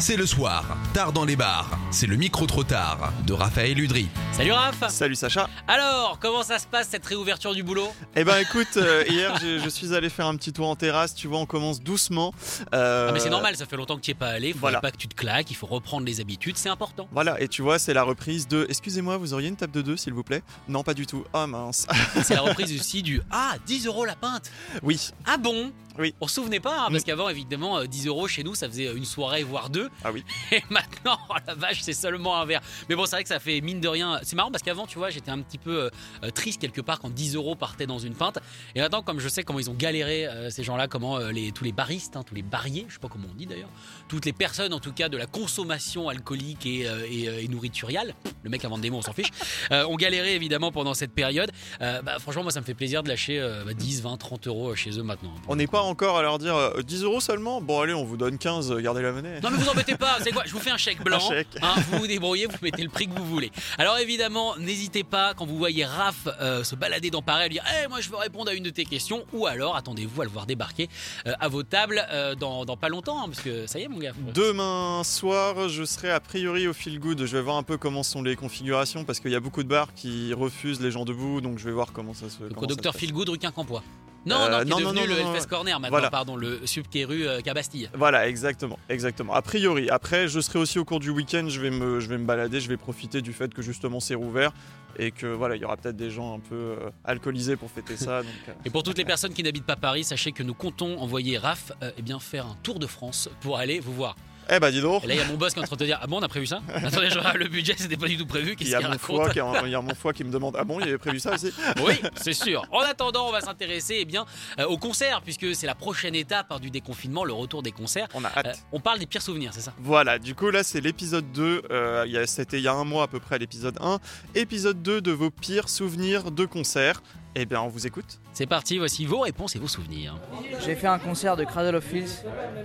C'est 0.00 0.16
le 0.16 0.26
soir, 0.26 0.64
tard 0.94 1.12
dans 1.12 1.24
les 1.24 1.34
bars. 1.34 1.76
C'est 1.90 2.06
le 2.06 2.14
micro 2.14 2.46
trop 2.46 2.62
tard 2.62 3.12
de 3.26 3.32
Raphaël 3.32 3.78
Udry. 3.78 4.08
Salut 4.32 4.52
Raph 4.52 4.88
Salut 4.88 5.16
Sacha. 5.16 5.48
Alors, 5.66 6.18
comment 6.20 6.44
ça 6.44 6.60
se 6.60 6.66
passe 6.68 6.88
cette 6.88 7.04
réouverture 7.04 7.52
du 7.52 7.64
boulot? 7.64 7.88
Eh 8.14 8.22
ben 8.22 8.38
écoute, 8.38 8.76
euh, 8.76 9.02
hier 9.08 9.36
je, 9.40 9.58
je 9.58 9.68
suis 9.68 9.94
allé 9.94 10.08
faire 10.08 10.26
un 10.26 10.36
petit 10.36 10.52
tour 10.52 10.68
en 10.68 10.76
terrasse. 10.76 11.14
Tu 11.16 11.26
vois, 11.26 11.38
on 11.40 11.46
commence 11.46 11.80
doucement. 11.82 12.32
Euh, 12.74 13.08
Ah 13.08 13.12
mais 13.12 13.18
c'est 13.18 13.28
normal, 13.28 13.56
ça 13.56 13.66
fait 13.66 13.76
longtemps 13.76 13.96
que 13.96 14.00
tu 14.02 14.10
n'y 14.10 14.12
es 14.12 14.18
pas 14.18 14.28
allé, 14.28 14.52
faut 14.52 14.60
voilà. 14.60 14.80
pas 14.80 14.92
que 14.92 14.96
tu 14.98 15.08
te 15.08 15.16
claques, 15.16 15.50
il 15.50 15.56
faut 15.56 15.66
reprendre 15.66 16.06
les 16.06 16.20
habitudes, 16.20 16.56
c'est 16.56 16.68
important. 16.68 17.08
Voilà, 17.10 17.40
et 17.40 17.48
tu 17.48 17.62
vois, 17.62 17.80
c'est 17.80 17.94
la 17.94 18.04
reprise 18.04 18.46
de. 18.46 18.66
Excusez-moi, 18.68 19.16
vous 19.16 19.34
auriez 19.34 19.48
une 19.48 19.56
table 19.56 19.72
de 19.72 19.82
deux, 19.82 19.96
s'il 19.96 20.12
vous 20.12 20.22
plaît? 20.22 20.42
Non, 20.68 20.84
pas 20.84 20.94
du 20.94 21.06
tout. 21.06 21.24
Oh 21.32 21.46
mince. 21.48 21.86
C'est 22.22 22.34
la 22.34 22.42
reprise 22.48 22.78
aussi 22.78 23.02
du 23.02 23.20
Ah, 23.32 23.54
10 23.66 23.86
euros 23.86 24.04
la 24.04 24.14
pinte 24.14 24.50
oui, 24.82 25.10
Ah 25.26 25.36
bon? 25.36 25.72
Oui. 25.98 26.14
On 26.20 26.28
se 26.28 26.36
souvenait 26.36 26.60
pas, 26.60 26.82
hein, 26.84 26.88
parce 26.92 27.02
qu'avant 27.02 27.28
évidemment 27.28 27.78
euh, 27.78 27.86
10 27.86 28.06
euros 28.06 28.28
chez 28.28 28.44
nous 28.44 28.54
ça 28.54 28.68
faisait 28.68 28.92
une 28.94 29.04
soirée 29.04 29.42
voire 29.42 29.68
deux, 29.68 29.87
ah 30.04 30.12
oui. 30.12 30.24
et 30.52 30.62
maintenant, 30.70 31.18
oh 31.28 31.34
la 31.46 31.54
vache, 31.54 31.80
c'est 31.80 31.92
seulement 31.92 32.36
un 32.40 32.44
verre. 32.44 32.60
Mais 32.88 32.94
bon, 32.94 33.06
c'est 33.06 33.16
vrai 33.16 33.22
que 33.22 33.28
ça 33.28 33.40
fait 33.40 33.60
mine 33.60 33.80
de 33.80 33.88
rien. 33.88 34.18
C'est 34.22 34.36
marrant 34.36 34.50
parce 34.50 34.62
qu'avant, 34.62 34.86
tu 34.86 34.98
vois, 34.98 35.10
j'étais 35.10 35.30
un 35.30 35.40
petit 35.40 35.58
peu 35.58 35.84
euh, 35.84 35.90
euh, 36.24 36.30
triste 36.30 36.60
quelque 36.60 36.80
part 36.80 37.00
quand 37.00 37.10
10 37.10 37.36
euros 37.36 37.54
partaient 37.54 37.86
dans 37.86 37.98
une 37.98 38.14
pinte. 38.14 38.38
Et 38.74 38.80
maintenant, 38.80 39.02
comme 39.02 39.20
je 39.20 39.28
sais 39.28 39.42
comment 39.42 39.58
ils 39.58 39.70
ont 39.70 39.74
galéré, 39.74 40.26
euh, 40.26 40.50
ces 40.50 40.62
gens-là, 40.62 40.88
comment 40.88 41.18
euh, 41.18 41.30
les, 41.30 41.52
tous 41.52 41.64
les 41.64 41.72
baristes, 41.72 42.16
hein, 42.16 42.22
tous 42.24 42.34
les 42.34 42.42
barriers, 42.42 42.86
je 42.88 42.94
sais 42.94 43.00
pas 43.00 43.08
comment 43.08 43.28
on 43.30 43.34
dit 43.34 43.46
d'ailleurs, 43.46 43.70
toutes 44.08 44.24
les 44.24 44.32
personnes 44.32 44.72
en 44.72 44.80
tout 44.80 44.92
cas 44.92 45.08
de 45.08 45.16
la 45.16 45.26
consommation 45.26 46.08
alcoolique 46.08 46.66
et, 46.66 46.86
et, 47.08 47.44
et 47.44 47.48
nourrituriale, 47.48 48.14
le 48.42 48.50
mec 48.50 48.64
invente 48.64 48.80
des 48.80 48.90
mots, 48.90 48.98
on 48.98 49.02
s'en 49.02 49.12
fiche, 49.12 49.30
ont 49.70 49.96
galéré 49.96 50.34
évidemment 50.34 50.72
pendant 50.72 50.94
cette 50.94 51.12
période. 51.12 51.50
Bah, 51.80 52.18
franchement, 52.18 52.42
moi, 52.42 52.52
ça 52.52 52.60
me 52.60 52.64
fait 52.64 52.74
plaisir 52.74 53.02
de 53.02 53.08
lâcher 53.08 53.38
euh, 53.38 53.64
bah, 53.64 53.74
10, 53.74 54.02
20, 54.02 54.16
30 54.16 54.46
euros 54.46 54.74
chez 54.74 54.98
eux 54.98 55.02
maintenant. 55.02 55.34
On 55.48 55.56
n'est 55.56 55.66
pas 55.66 55.82
encore 55.82 56.16
à 56.18 56.22
leur 56.22 56.38
dire 56.38 56.56
euh, 56.56 56.82
10 56.82 57.04
euros 57.04 57.20
seulement? 57.20 57.60
Bon, 57.60 57.80
allez, 57.80 57.94
on 57.94 58.04
vous 58.04 58.16
donne 58.16 58.38
15, 58.38 58.72
euh, 58.72 58.80
gardez 58.80 59.02
la 59.02 59.12
monnaie. 59.12 59.40
Non 59.42 59.50
mais 59.50 59.58
vous 59.58 59.67
embêtez 59.68 59.96
pas, 59.96 60.18
c'est 60.22 60.32
quoi 60.32 60.42
Je 60.46 60.52
vous 60.52 60.58
fais 60.60 60.70
un 60.70 60.76
chèque 60.76 61.02
blanc. 61.02 61.16
Un 61.16 61.20
chèque. 61.34 61.48
hein, 61.62 61.74
vous 61.90 61.98
vous 62.00 62.06
débrouillez, 62.06 62.46
vous 62.46 62.56
mettez 62.62 62.82
le 62.82 62.88
prix 62.88 63.06
que 63.08 63.18
vous 63.18 63.24
voulez. 63.26 63.50
Alors 63.78 63.98
évidemment, 63.98 64.56
n'hésitez 64.58 65.04
pas 65.04 65.34
quand 65.34 65.46
vous 65.46 65.58
voyez 65.58 65.84
Raph 65.84 66.28
euh, 66.40 66.64
se 66.64 66.74
balader 66.74 67.10
dans 67.10 67.22
Paris 67.22 67.44
à 67.44 67.48
lui 67.48 67.54
dire 67.54 67.64
Eh 67.84 67.88
moi 67.88 68.00
je 68.00 68.08
veux 68.10 68.16
répondre 68.16 68.50
à 68.50 68.54
une 68.54 68.62
de 68.64 68.70
tes 68.70 68.84
questions 68.84 69.24
ou 69.32 69.46
alors 69.46 69.76
attendez-vous 69.76 70.22
à 70.22 70.24
le 70.24 70.30
voir 70.30 70.46
débarquer 70.46 70.88
euh, 71.26 71.32
à 71.40 71.48
vos 71.48 71.62
tables 71.62 72.04
euh, 72.10 72.34
dans, 72.34 72.64
dans 72.64 72.76
pas 72.76 72.88
longtemps 72.88 73.22
hein, 73.22 73.26
parce 73.28 73.40
que 73.40 73.66
ça 73.66 73.78
y 73.78 73.82
est 73.82 73.88
mon 73.88 73.98
gars. 73.98 74.12
Demain 74.34 75.02
soir, 75.04 75.68
je 75.68 75.84
serai 75.84 76.10
a 76.10 76.20
priori 76.20 76.66
au 76.68 76.72
Feel 76.72 76.98
Good. 76.98 77.24
Je 77.26 77.36
vais 77.36 77.42
voir 77.42 77.56
un 77.56 77.62
peu 77.62 77.76
comment 77.76 78.02
sont 78.02 78.22
les 78.22 78.36
configurations 78.36 79.04
parce 79.04 79.20
qu'il 79.20 79.30
y 79.30 79.36
a 79.36 79.40
beaucoup 79.40 79.62
de 79.62 79.68
bars 79.68 79.94
qui 79.94 80.32
refusent 80.34 80.80
les 80.80 80.90
gens 80.90 81.04
debout, 81.04 81.40
donc 81.40 81.58
je 81.58 81.64
vais 81.64 81.72
voir 81.72 81.92
comment 81.92 82.14
ça 82.14 82.28
se. 82.30 82.42
Donc 82.42 82.62
au 82.62 82.66
docteur 82.66 82.92
se 82.92 82.98
passe. 82.98 83.06
Feelgood 83.06 83.28
rue 83.28 83.38
Quincampoix. 83.38 83.82
Non, 84.26 84.36
Euh, 84.36 84.50
non, 84.50 84.58
qui 84.58 84.62
est 84.66 84.70
non, 84.70 84.80
non, 84.80 84.92
devenu 84.92 85.00
non, 85.08 85.14
le 85.16 85.22
non, 85.22 85.28
Hellfest 85.32 85.44
non. 85.46 85.48
Corner 85.56 85.80
maintenant, 85.80 85.94
Voilà. 85.96 86.10
pardon, 86.10 86.36
le 86.36 86.66
sub 86.66 86.86
qui 86.88 87.00
est 87.00 87.04
rue 87.04 87.26
euh, 87.26 87.40
Cabastille. 87.40 87.88
Voilà, 87.94 88.28
exactement, 88.28 88.78
exactement. 88.88 89.32
A 89.34 89.42
priori, 89.42 89.88
après, 89.90 90.28
je 90.28 90.40
serai 90.40 90.58
aussi 90.58 90.78
au 90.78 90.84
cours 90.84 91.00
du 91.00 91.10
week-end. 91.10 91.46
Je 91.48 91.60
vais 91.60 91.70
me, 91.70 92.00
je 92.00 92.08
vais 92.08 92.18
me 92.18 92.24
balader, 92.26 92.60
je 92.60 92.68
vais 92.68 92.76
profiter 92.76 93.22
du 93.22 93.32
fait 93.32 93.54
que 93.54 93.62
justement 93.62 94.00
c'est 94.00 94.14
rouvert 94.14 94.52
et 94.98 95.12
que 95.12 95.26
voilà, 95.26 95.54
il 95.56 95.62
y 95.62 95.64
aura 95.64 95.76
peut-être 95.76 95.96
des 95.96 96.10
gens 96.10 96.34
un 96.34 96.40
peu 96.40 96.54
euh, 96.56 96.90
alcoolisés 97.04 97.56
pour 97.56 97.70
fêter 97.70 97.96
ça. 97.96 98.22
Donc, 98.22 98.32
euh, 98.48 98.52
Et 98.64 98.70
pour 98.70 98.82
toutes 98.82 98.98
les 98.98 99.04
personnes 99.04 99.32
qui 99.32 99.42
n'habitent 99.44 99.66
pas 99.66 99.76
Paris, 99.76 100.02
sachez 100.04 100.32
que 100.32 100.42
nous 100.42 100.54
comptons 100.54 100.98
envoyer 100.98 101.38
Raph 101.38 101.72
euh, 101.82 101.90
eh 101.96 102.02
bien, 102.02 102.18
faire 102.18 102.46
un 102.46 102.56
tour 102.62 102.78
de 102.80 102.86
France 102.86 103.28
pour 103.40 103.58
aller 103.58 103.78
vous 103.80 103.92
voir. 103.94 104.16
Eh 104.50 104.58
bah 104.60 104.70
dis 104.70 104.80
donc. 104.80 105.04
Et 105.04 105.08
là, 105.08 105.14
il 105.14 105.18
y 105.18 105.22
a 105.22 105.26
mon 105.26 105.36
boss 105.36 105.52
qui 105.52 105.60
est 105.60 105.62
en 105.62 105.66
train 105.66 105.76
de 105.76 105.80
te 105.80 105.84
dire 105.84 105.98
Ah 106.00 106.06
bon, 106.06 106.18
on 106.18 106.22
a 106.22 106.28
prévu 106.28 106.46
ça? 106.46 106.60
Attendez, 106.74 107.08
regarde 107.08 107.36
le 107.36 107.48
budget, 107.48 107.74
c'était 107.76 107.96
pas 107.96 108.06
du 108.08 108.16
tout 108.16 108.26
prévu. 108.26 108.50
Il 108.52 108.56
Qu'est-ce 108.56 108.70
y, 108.70 108.72
qu'il 108.72 108.76
a 108.84 108.88
mon 108.88 108.88
raconte? 108.90 109.00
foie 109.00 109.28
qui, 109.30 109.38
il 109.66 109.70
y 109.70 109.74
a 109.74 109.80
mon 109.82 109.94
foie 109.94 110.12
qui 110.12 110.24
me 110.24 110.30
demande 110.32 110.56
Ah 110.58 110.64
bon, 110.64 110.80
il 110.80 110.84
avait 110.88 110.98
prévu 110.98 111.20
ça 111.20 111.34
aussi? 111.34 111.52
Oui, 111.84 111.94
c'est 112.16 112.32
sûr. 112.32 112.64
En 112.72 112.80
attendant, 112.80 113.28
on 113.28 113.32
va 113.32 113.40
s'intéresser 113.40 113.98
eh 114.00 114.04
bien 114.04 114.24
euh, 114.58 114.64
au 114.66 114.78
concert, 114.78 115.20
puisque 115.22 115.54
c'est 115.54 115.66
la 115.66 115.74
prochaine 115.74 116.14
étape 116.14 116.46
hein, 116.50 116.58
du 116.60 116.70
déconfinement, 116.70 117.24
le 117.24 117.32
retour 117.32 117.62
des 117.62 117.72
concerts. 117.72 118.08
On 118.14 118.24
a 118.24 118.28
Euh, 118.28 118.40
hâte. 118.48 118.62
on 118.72 118.80
parle 118.80 118.98
des 118.98 119.06
pires 119.06 119.22
souvenirs, 119.22 119.50
c'est 119.54 119.60
ça? 119.60 119.72
Voilà, 119.80 120.18
du 120.18 120.34
coup 120.34 120.50
là 120.50 120.62
c'est 120.62 120.80
l'épisode 120.80 121.30
2, 121.32 121.62
euh, 121.70 122.24
c'était 122.26 122.58
il 122.58 122.62
y 122.64 122.68
a 122.68 122.72
un 122.74 122.84
mois 122.84 123.04
à 123.04 123.06
peu 123.08 123.20
près 123.20 123.38
l'épisode 123.38 123.76
1. 123.80 123.98
Épisode 124.34 124.82
2 124.82 125.00
de 125.00 125.12
vos 125.12 125.30
pires 125.30 125.68
souvenirs 125.68 126.30
de 126.30 126.44
concert. 126.46 127.02
Eh 127.34 127.44
bien 127.46 127.60
on 127.60 127.68
vous 127.68 127.86
écoute. 127.86 128.18
C'est 128.32 128.46
parti, 128.46 128.78
voici 128.78 129.04
vos 129.06 129.20
réponses 129.20 129.54
et 129.54 129.58
vos 129.58 129.68
souvenirs. 129.68 130.16
J'ai 130.64 130.74
fait 130.74 130.86
un 130.88 130.98
concert 130.98 131.36
de 131.36 131.44
Cradle 131.44 131.76
of 131.76 131.84
Filth 131.84 132.24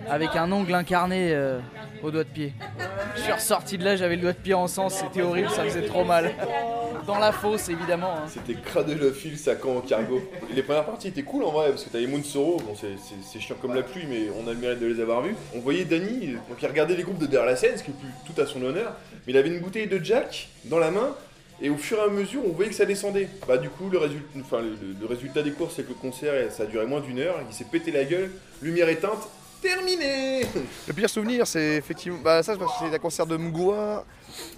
avec 0.10 0.36
un 0.36 0.52
ongle 0.52 0.74
incarné 0.74 1.32
euh, 1.34 1.60
au 2.02 2.10
doigt 2.10 2.24
de 2.24 2.30
pied. 2.30 2.54
Je 3.16 3.22
suis 3.22 3.32
ressorti 3.32 3.78
de 3.78 3.84
là, 3.86 3.96
j'avais 3.96 4.16
le 4.16 4.22
doigt 4.22 4.34
de 4.34 4.38
pied 4.38 4.54
en 4.56 4.68
sang, 4.68 4.90
c'était 4.90 5.22
horrible, 5.22 5.50
ça 5.50 5.64
faisait 5.64 5.86
trop 5.86 6.04
mal. 6.04 6.32
Dans 7.06 7.20
la 7.20 7.32
fosse 7.34 7.68
évidemment. 7.70 8.14
hein. 8.18 8.24
C'était 8.28 8.56
Cradle 8.56 9.04
of 9.04 9.16
Filth 9.16 9.48
à 9.50 9.56
Caen 9.62 9.76
au 9.76 9.82
cargo. 9.82 10.22
Et 10.50 10.54
les 10.56 10.64
premières 10.64 10.86
parties 10.86 11.10
étaient 11.10 11.22
cool 11.24 11.44
en 11.44 11.52
vrai, 11.52 11.70
parce 11.70 11.84
que 11.84 11.90
t'avais 11.90 12.08
Moon 12.08 12.24
Sorrow, 12.24 12.58
bon 12.66 12.74
c'est- 12.76 12.96
c'est 12.98 13.16
c'est 13.22 13.40
chiant 13.42 13.58
comme 13.62 13.76
la 13.76 13.84
pluie, 13.84 14.06
mais 14.10 14.30
on 14.42 14.48
a 14.48 14.54
le 14.54 14.60
mérite 14.60 14.80
de 14.80 14.86
les 14.88 15.02
avoir 15.02 15.22
vus. 15.22 15.36
On 15.54 15.60
voyait 15.60 15.84
Danny, 15.86 16.28
donc 16.50 16.62
il 16.62 16.68
regardait 16.68 16.96
les 16.96 17.04
groupes 17.04 17.20
de 17.20 17.26
derrière 17.28 17.46
la 17.50 17.58
scène, 17.58 17.78
ce 17.78 17.84
qui 17.84 17.92
est 17.92 17.94
plus 17.94 18.34
tout 18.34 18.42
à 18.42 18.46
son 18.46 18.64
honneur, 18.64 18.96
mais 19.28 19.34
il 19.34 19.38
avait 19.38 19.50
une 19.50 19.60
bouteille 19.60 19.88
de 19.88 20.02
Jack 20.04 20.48
dans 20.66 20.80
la 20.80 20.90
main, 20.92 21.14
et 21.64 21.70
au 21.70 21.78
fur 21.78 21.98
et 21.98 22.02
à 22.02 22.08
mesure 22.08 22.42
on 22.46 22.52
voyait 22.52 22.70
que 22.70 22.76
ça 22.76 22.86
descendait. 22.86 23.28
Bah 23.48 23.58
du 23.58 23.70
coup 23.70 23.90
le, 23.90 23.98
résultat, 23.98 24.28
enfin, 24.42 24.62
le, 24.62 25.08
résultat 25.08 25.42
des 25.42 25.52
courses 25.52 25.74
c'est 25.78 25.84
que 25.84 25.90
le 25.90 25.96
concert 25.96 26.52
ça 26.52 26.64
a 26.64 26.66
duré 26.68 26.86
moins 26.86 27.02
d'une 27.02 27.20
heure, 27.20 27.40
il 27.50 27.56
s'est 27.56 27.64
pété 27.64 27.92
la 27.92 28.04
gueule, 28.04 28.30
lumière 28.62 28.90
éteinte, 28.90 29.28
terminé 29.64 30.42
Le 30.88 30.94
pire 30.94 31.10
souvenir, 31.10 31.48
c'est 31.48 31.76
effectivement. 31.78 32.20
Bah, 32.22 32.44
ça, 32.44 32.56
c'est 32.80 32.94
un 32.94 33.00
concert 33.00 33.26
de 33.26 33.38
Mgoa, 33.38 34.06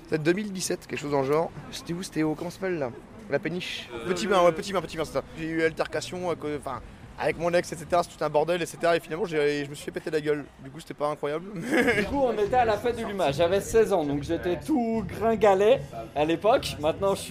peut-être 0.09 0.23
2017, 0.23 0.87
quelque 0.87 0.99
chose 0.99 1.11
dans 1.11 1.21
le 1.21 1.27
genre. 1.27 1.51
C'était 1.71 1.93
où 1.93 2.01
C'était 2.03 2.23
au. 2.23 2.33
Comment 2.33 2.49
ça 2.49 2.55
s'appelle 2.55 2.79
là? 2.79 2.91
La 3.29 3.39
péniche? 3.39 3.87
Petit 4.07 4.27
bain, 4.27 4.43
ouais, 4.43 4.51
petit 4.51 4.73
bain, 4.73 4.81
petit 4.81 4.97
bain, 4.97 5.05
c'est 5.05 5.13
ça. 5.13 5.23
J'ai 5.37 5.45
eu 5.45 5.63
altercation 5.63 6.29
à 6.29 6.35
cause- 6.35 6.59
enfin, 6.59 6.81
avec 7.19 7.37
mon 7.37 7.53
ex, 7.53 7.71
etc. 7.71 8.01
C'est 8.03 8.17
tout 8.17 8.23
un 8.23 8.29
bordel, 8.29 8.61
etc. 8.61 8.77
Et 8.95 8.99
finalement, 8.99 9.25
je 9.25 9.69
me 9.69 9.75
suis 9.75 9.85
fait 9.85 9.91
péter 9.91 10.11
la 10.11 10.21
gueule. 10.21 10.45
Du 10.63 10.69
coup, 10.69 10.79
c'était 10.79 10.93
pas 10.93 11.07
incroyable. 11.07 11.45
Du 11.53 12.03
coup, 12.05 12.21
on 12.21 12.33
était 12.33 12.55
à 12.55 12.65
la 12.65 12.77
fête 12.77 12.97
du 12.97 13.05
Luma. 13.05 13.31
J'avais 13.31 13.61
16 13.61 13.93
ans, 13.93 14.03
donc 14.03 14.23
j'étais 14.23 14.59
tout 14.59 15.03
gringalet 15.07 15.81
à 16.15 16.25
l'époque. 16.25 16.75
Maintenant, 16.79 17.15
je 17.15 17.21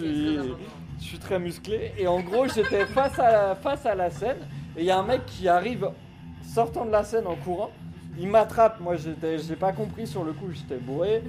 suis, 0.99 1.19
très 1.21 1.39
musclé. 1.39 1.93
Et 1.99 2.07
en 2.07 2.21
gros, 2.21 2.49
j'étais 2.49 2.87
face 2.87 3.19
à, 3.19 3.55
face 3.57 3.85
à 3.87 3.95
la 3.95 4.11
scène. 4.11 4.39
Et 4.77 4.81
il 4.81 4.87
y 4.87 4.91
a 4.91 4.99
un 4.99 5.05
mec 5.05 5.27
qui 5.27 5.49
arrive 5.49 5.91
sortant 6.43 6.85
de 6.85 6.91
la 6.91 7.05
scène 7.05 7.27
en 7.27 7.37
courant. 7.37 7.71
Il 8.19 8.29
m'attrape. 8.29 8.81
Moi, 8.81 8.97
j'ai 8.97 9.57
pas 9.57 9.73
compris 9.73 10.07
sur 10.07 10.25
le 10.25 10.33
coup, 10.33 10.51
j'étais 10.51 10.77
bourré. 10.77 11.23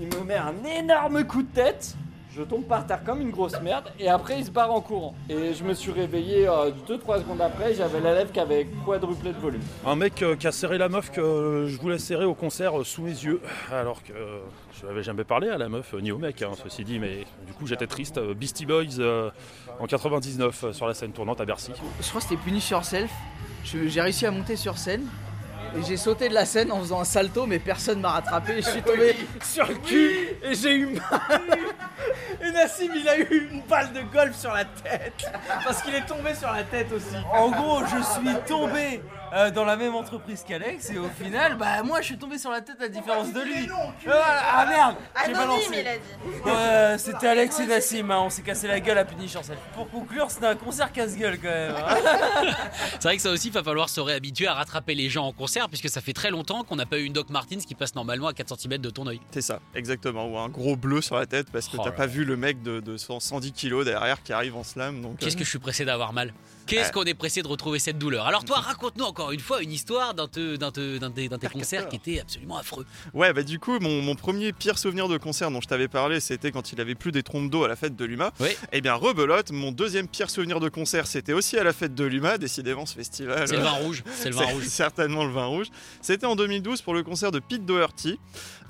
Il 0.00 0.08
me 0.08 0.24
met 0.24 0.36
un 0.36 0.54
énorme 0.64 1.24
coup 1.24 1.42
de 1.42 1.52
tête. 1.52 1.94
Je 2.34 2.42
tombe 2.42 2.64
par 2.64 2.86
terre 2.86 3.04
comme 3.04 3.20
une 3.20 3.30
grosse 3.30 3.60
merde. 3.60 3.92
Et 3.98 4.08
après, 4.08 4.38
il 4.38 4.46
se 4.46 4.50
barre 4.50 4.72
en 4.72 4.80
courant. 4.80 5.14
Et 5.28 5.52
je 5.52 5.64
me 5.64 5.74
suis 5.74 5.92
réveillé 5.92 6.46
2-3 6.46 7.18
secondes 7.18 7.40
après. 7.42 7.74
J'avais 7.74 8.00
la 8.00 8.14
lèvre 8.14 8.32
qui 8.32 8.40
avait 8.40 8.66
quadruplé 8.86 9.32
de 9.32 9.38
volume. 9.38 9.60
Un 9.86 9.96
mec 9.96 10.22
euh, 10.22 10.34
qui 10.36 10.46
a 10.46 10.52
serré 10.52 10.78
la 10.78 10.88
meuf 10.88 11.10
que 11.10 11.20
euh, 11.20 11.68
je 11.68 11.78
voulais 11.78 11.98
serrer 11.98 12.24
au 12.24 12.34
concert 12.34 12.80
euh, 12.80 12.84
sous 12.84 13.02
mes 13.02 13.10
yeux, 13.10 13.40
alors 13.70 14.02
que 14.02 14.12
euh, 14.12 14.38
je 14.80 14.86
n'avais 14.86 15.02
jamais 15.02 15.24
parlé 15.24 15.48
à 15.50 15.58
la 15.58 15.68
meuf 15.68 15.92
euh, 15.92 16.00
ni 16.00 16.10
au 16.10 16.18
mec, 16.18 16.40
hein, 16.42 16.52
ceci 16.62 16.84
dit, 16.84 16.98
mais 16.98 17.26
du 17.46 17.52
coup 17.52 17.66
j'étais 17.66 17.86
triste. 17.86 18.16
Euh, 18.18 18.32
Beastie 18.34 18.64
Boys 18.66 18.98
euh, 18.98 19.30
en 19.78 19.86
99 19.86 20.64
euh, 20.64 20.72
sur 20.72 20.86
la 20.86 20.94
scène 20.94 21.12
tournante 21.12 21.40
à 21.40 21.44
Bercy. 21.44 21.72
Je 22.00 22.08
crois 22.08 22.20
que 22.20 22.26
c'était 22.28 22.42
Punish 22.42 22.70
Yourself. 22.70 23.10
J'ai 23.64 24.00
réussi 24.00 24.24
à 24.26 24.30
monter 24.30 24.56
sur 24.56 24.78
scène. 24.78 25.04
Et 25.78 25.82
j'ai 25.84 25.96
sauté 25.96 26.28
de 26.28 26.34
la 26.34 26.44
scène 26.44 26.70
en 26.70 26.80
faisant 26.80 27.00
un 27.00 27.04
salto, 27.04 27.46
mais 27.46 27.58
personne 27.58 28.00
m'a 28.00 28.10
rattrapé. 28.10 28.56
Je 28.56 28.68
suis 28.68 28.82
tombé 28.86 29.16
sur 29.42 29.66
le 29.66 29.74
cul 29.76 30.28
et 30.42 30.54
j'ai 30.54 30.74
eu 30.74 30.86
mal. 31.10 31.40
Et 32.40 32.50
Nassim, 32.52 32.90
il 32.94 33.08
a 33.08 33.18
eu 33.18 33.48
une 33.52 33.62
balle 33.62 33.92
de 33.92 34.02
golf 34.02 34.36
sur 34.36 34.52
la 34.52 34.64
tête. 34.64 35.30
Parce 35.64 35.82
qu'il 35.82 35.94
est 35.94 36.06
tombé 36.06 36.34
sur 36.34 36.52
la 36.52 36.64
tête 36.64 36.92
aussi. 36.92 37.16
En 37.32 37.50
gros, 37.50 37.80
je 37.86 38.02
suis 38.02 38.36
tombé 38.46 39.02
euh, 39.32 39.50
dans 39.50 39.64
la 39.64 39.76
même 39.76 39.94
entreprise 39.94 40.44
qu'Alex 40.46 40.90
et 40.90 40.98
au 40.98 41.08
final, 41.08 41.56
bah 41.56 41.82
moi 41.82 42.00
je 42.00 42.06
suis 42.06 42.18
tombé 42.18 42.38
sur 42.38 42.50
la 42.50 42.60
tête 42.60 42.80
à 42.82 42.88
différence 42.88 43.32
de 43.32 43.40
lui. 43.40 43.68
Voilà. 44.04 44.42
Ah 44.54 44.66
merde, 44.66 44.96
j'ai 45.26 45.32
balancé. 45.32 45.84
C'était 46.98 47.28
Alex 47.28 47.58
et 47.60 47.66
Nassim, 47.66 48.10
hein, 48.10 48.20
on 48.24 48.30
s'est 48.30 48.42
cassé 48.42 48.66
la 48.68 48.80
gueule 48.80 48.98
à 48.98 49.04
Punish 49.04 49.32
Yourself. 49.34 49.58
Pour 49.74 49.88
conclure, 49.90 50.30
c'était 50.30 50.46
un 50.46 50.56
concert 50.56 50.92
casse-gueule 50.92 51.38
quand 51.38 51.48
même. 51.48 51.74
hein. 51.76 51.96
C'est 52.92 53.02
vrai 53.04 53.16
que 53.16 53.22
ça 53.22 53.30
aussi, 53.30 53.48
il 53.48 53.52
va 53.52 53.62
falloir 53.62 53.88
se 53.88 54.00
réhabituer 54.00 54.46
à 54.46 54.54
rattraper 54.54 54.94
les 54.94 55.08
gens 55.08 55.26
en 55.26 55.32
concert, 55.32 55.68
puisque 55.68 55.88
ça 55.88 56.00
fait 56.00 56.12
très 56.12 56.30
longtemps 56.30 56.62
qu'on 56.64 56.76
n'a 56.76 56.86
pas 56.86 56.98
eu 56.98 57.04
une 57.04 57.12
Doc 57.12 57.30
Martens 57.30 57.64
qui 57.66 57.74
passe 57.74 57.94
normalement 57.94 58.26
à 58.28 58.32
4 58.34 58.58
cm 58.58 58.78
de 58.78 58.90
ton 58.90 59.06
œil. 59.06 59.20
C'est 59.32 59.40
ça, 59.42 59.60
exactement. 59.74 60.26
Ou 60.26 60.38
un 60.38 60.48
gros 60.48 60.76
bleu 60.76 61.00
sur 61.00 61.16
la 61.16 61.26
tête 61.26 61.50
parce 61.50 61.68
que 61.68 61.76
Oh 61.78 61.82
t'as 61.82 61.90
là 61.90 61.96
pas 61.96 62.06
vu 62.06 62.24
le 62.24 62.36
mec 62.36 62.62
de, 62.62 62.80
de 62.80 62.96
100 62.96 63.20
110 63.20 63.52
kilos 63.52 63.84
derrière 63.84 64.22
qui 64.22 64.32
arrive 64.32 64.56
en 64.56 64.64
slam. 64.64 65.00
Donc, 65.00 65.18
Qu'est-ce 65.18 65.36
euh, 65.36 65.38
que 65.38 65.44
je 65.44 65.50
suis 65.50 65.58
pressé 65.58 65.84
d'avoir 65.84 66.12
mal? 66.12 66.32
Qu'est-ce 66.66 66.86
Ouais. 66.86 66.90
qu'on 66.92 67.04
est 67.04 67.14
pressé 67.14 67.42
de 67.42 67.48
retrouver 67.48 67.78
cette 67.78 67.98
douleur? 67.98 68.26
Alors 68.26 68.44
toi, 68.44 68.58
raconte-nous 68.60 69.04
encore 69.04 69.21
encore 69.22 69.32
une 69.32 69.40
fois 69.40 69.62
une 69.62 69.72
histoire 69.72 70.14
d'un 70.14 70.26
te- 70.28 70.56
te- 70.56 70.98
d'un 70.98 71.10
tes 71.10 71.28
concerts 71.48 71.88
qui 71.88 71.96
était 71.96 72.20
absolument 72.20 72.58
affreux. 72.58 72.84
Ouais, 73.14 73.32
bah 73.32 73.42
du 73.42 73.58
coup, 73.58 73.78
mon, 73.78 74.02
mon 74.02 74.14
premier 74.14 74.52
pire 74.52 74.78
souvenir 74.78 75.08
de 75.08 75.16
concert 75.16 75.50
dont 75.50 75.60
je 75.60 75.68
t'avais 75.68 75.88
parlé, 75.88 76.18
c'était 76.20 76.50
quand 76.50 76.72
il 76.72 76.80
avait 76.80 76.94
plus 76.94 77.12
des 77.12 77.22
trompes 77.22 77.50
d'eau 77.50 77.64
à 77.64 77.68
la 77.68 77.76
fête 77.76 77.94
de 77.96 78.04
l'UMA. 78.04 78.32
Oui. 78.40 78.48
Et 78.72 78.80
bien, 78.80 78.94
rebelote, 78.94 79.52
mon 79.52 79.70
deuxième 79.72 80.08
pire 80.08 80.28
souvenir 80.30 80.58
de 80.60 80.68
concert, 80.68 81.06
c'était 81.06 81.32
aussi 81.32 81.56
à 81.58 81.64
la 81.64 81.72
fête 81.72 81.94
de 81.94 82.04
l'UMA, 82.04 82.38
décidément 82.38 82.84
ce 82.86 82.94
festival. 82.94 83.46
C'est 83.46 83.56
le 83.56 83.62
vin 83.62 83.70
rouge. 83.70 84.02
C'est 84.14 84.30
le 84.30 84.34
vin 84.36 84.46
rouge. 84.52 84.64
Certainement 84.66 85.24
le 85.24 85.32
vin 85.32 85.46
rouge. 85.46 85.66
C'était 86.00 86.26
en 86.26 86.36
2012 86.36 86.82
pour 86.82 86.94
le 86.94 87.02
concert 87.02 87.30
de 87.30 87.38
Pete 87.38 87.64
Doherty. 87.64 88.18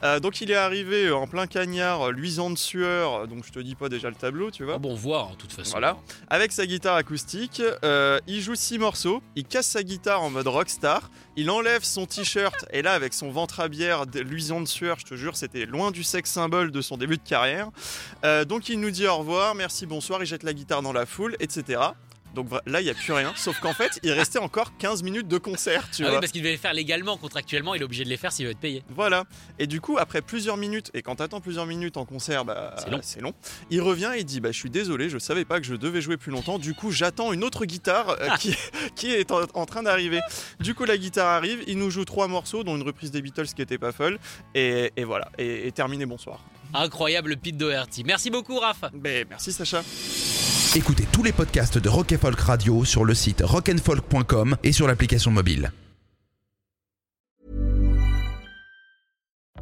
Euh, 0.03 0.21
donc 0.21 0.41
il 0.41 0.51
est 0.51 0.57
arrivé 0.57 1.11
en 1.11 1.27
plein 1.27 1.47
cagnard, 1.47 2.11
luisant 2.11 2.51
de 2.51 2.59
sueur, 2.59 3.29
donc 3.29 3.45
je 3.47 3.53
te 3.53 3.59
dis 3.61 3.75
pas 3.75 3.89
déjà 3.89 4.09
le 4.09 4.15
tableau, 4.15 4.51
tu 4.51 4.65
vois. 4.65 4.75
Ah 4.75 4.79
bon, 4.79 4.93
on 4.93 4.97
voit 4.97 5.23
en 5.23 5.35
toute 5.35 5.53
façon. 5.53 5.73
Voilà. 5.73 5.97
Avec 6.29 6.53
sa 6.53 6.67
guitare 6.67 6.97
acoustique, 6.97 7.63
euh, 7.85 8.19
il 8.27 8.41
joue 8.41 8.55
six 8.55 8.79
morceaux, 8.79 9.23
il 9.37 9.45
casse 9.45 9.69
sa 9.69 9.83
guitare 9.83 10.23
en 10.23 10.31
mode 10.31 10.49
rockstar, 10.49 11.11
il 11.37 11.51
enlève 11.51 11.85
son 11.85 12.07
t-shirt 12.07 12.67
et 12.73 12.83
là 12.83 12.93
avec 12.93 13.15
son 13.15 13.31
ventre 13.31 13.61
à 13.61 13.69
bière 13.69 14.05
luisant 14.15 14.61
de 14.61 14.67
sueur, 14.67 14.99
je 14.99 15.05
te 15.05 15.15
jure, 15.15 15.37
c'était 15.37 15.67
loin 15.67 15.91
du 15.91 16.03
sexe 16.03 16.31
symbole 16.31 16.71
de 16.71 16.81
son 16.81 16.97
début 16.97 17.17
de 17.17 17.23
carrière. 17.23 17.69
Euh, 18.25 18.45
donc 18.45 18.69
il 18.69 18.81
nous 18.81 18.91
dit 18.91 19.07
au 19.07 19.17
revoir, 19.19 19.55
merci, 19.55 19.87
bonsoir, 19.87 20.23
il 20.23 20.27
jette 20.27 20.43
la 20.43 20.53
guitare 20.53 20.83
dans 20.83 20.93
la 20.93 21.07
foule, 21.07 21.37
etc. 21.41 21.81
Donc 22.35 22.49
là, 22.67 22.81
il 22.81 22.85
n'y 22.85 22.91
a 22.91 22.95
plus 22.95 23.13
rien, 23.13 23.33
sauf 23.37 23.59
qu'en 23.61 23.75
fait, 23.75 23.99
il 24.03 24.11
restait 24.13 24.39
encore 24.39 24.77
15 24.79 25.03
minutes 25.03 25.29
de 25.29 25.39
concert, 25.39 25.89
tu 25.91 26.03
Ah 26.03 26.07
vois. 26.09 26.15
oui, 26.17 26.21
parce 26.21 26.33
qu'il 26.33 26.41
devait 26.43 26.53
les 26.53 26.59
faire 26.59 26.73
légalement, 26.73 27.17
contractuellement, 27.17 27.75
il 27.75 27.83
est 27.83 27.85
obligé 27.85 28.05
de 28.05 28.09
les 28.09 28.17
faire 28.17 28.33
s'il 28.33 28.47
veut 28.47 28.53
être 28.53 28.59
payé. 28.59 28.83
Voilà. 28.91 29.25
Et 29.59 29.67
du 29.67 29.81
coup, 29.81 29.99
après 29.99 30.23
plusieurs 30.23 30.57
minutes, 30.57 30.91
et 30.95 31.03
quand 31.03 31.17
t'attends 31.17 31.41
plusieurs 31.41 31.67
minutes 31.67 31.97
en 31.97 32.05
concert, 32.05 32.45
bah, 32.45 32.75
C'est 33.03 33.21
long. 33.21 33.35
Il 33.71 33.81
revient 33.83 34.13
et 34.17 34.25
dit 34.25 34.41
Bah, 34.41 34.51
je 34.53 34.59
suis 34.59 34.71
désolé, 34.71 35.09
je 35.11 35.19
savais 35.19 35.45
pas 35.45 35.61
que 35.61 35.67
je 35.67 35.75
devais 35.75 36.01
jouer 36.01 36.17
plus 36.17 36.33
longtemps. 36.33 36.59
Du 36.59 36.75
coup, 36.75 36.91
j'attends 36.91 37.33
une 37.33 37.45
autre 37.45 37.65
guitare 37.67 38.17
euh, 38.21 38.29
qui, 38.39 38.55
qui 38.97 39.11
est 39.13 39.31
en, 39.31 39.43
en 39.55 39.67
train 39.67 39.83
d'arriver. 39.83 40.21
Du 40.61 40.75
coup, 40.75 40.85
la 40.85 40.97
guitare 40.97 41.29
arrive, 41.29 41.63
il 41.67 41.79
nous 41.79 41.91
joue 41.91 42.05
trois 42.05 42.29
morceaux, 42.29 42.65
dont 42.65 42.77
une 42.77 42.83
reprise 42.83 43.11
des 43.11 43.21
Beatles 43.23 43.47
qui 43.55 43.63
était 43.63 43.79
pas 43.79 43.93
folle. 43.93 44.19
Et, 44.55 44.93
et 44.97 45.05
voilà. 45.05 45.29
Et, 45.39 45.67
et 45.67 45.73
terminé, 45.73 46.07
bonsoir. 46.07 46.41
Incroyable 46.75 47.37
Pete 47.37 47.57
Doherty. 47.59 48.03
Merci 48.05 48.31
beaucoup, 48.31 48.59
Raph. 48.59 48.85
Ben, 48.95 49.27
merci, 49.29 49.53
Sacha. 49.53 49.83
Écoutez 50.75 51.05
tous 51.13 51.23
les 51.23 51.33
podcasts 51.33 51.77
de 51.77 51.87
Rock 51.87 52.17
Folk 52.17 52.41
Radio 52.41 52.87
sur 52.87 53.05
le 53.05 53.13
site 53.13 53.43
rockandfolk.com 53.45 54.57
et 54.65 54.73
sur 54.73 54.87
l'application 54.87 55.31
mobile. 55.31 55.71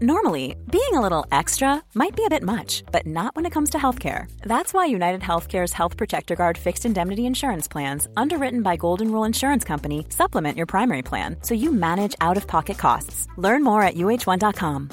Normally, 0.01 0.55
being 0.71 0.95
a 0.95 1.01
little 1.01 1.27
extra 1.33 1.83
might 1.95 2.15
be 2.15 2.23
a 2.25 2.31
bit 2.31 2.45
much, 2.45 2.85
but 2.93 3.07
not 3.07 3.35
when 3.35 3.45
it 3.45 3.53
comes 3.53 3.71
to 3.71 3.79
healthcare. 3.79 4.29
That's 4.47 4.73
why 4.73 4.87
United 4.87 5.21
Healthcare's 5.21 5.73
Health 5.73 5.97
Protector 5.97 6.37
Guard 6.37 6.57
fixed 6.57 6.87
indemnity 6.87 7.27
insurance 7.27 7.67
plans, 7.67 8.07
underwritten 8.17 8.63
by 8.63 8.77
Golden 8.77 9.11
Rule 9.11 9.25
Insurance 9.25 9.65
Company, 9.65 10.07
supplement 10.11 10.57
your 10.57 10.67
primary 10.67 11.03
plan 11.03 11.37
so 11.43 11.55
you 11.55 11.73
manage 11.73 12.15
out 12.21 12.37
of 12.37 12.47
pocket 12.47 12.79
costs. 12.79 13.27
Learn 13.37 13.65
more 13.65 13.83
at 13.83 13.97
uh1.com. 13.97 14.91